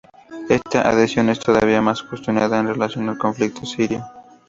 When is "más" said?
1.79-2.01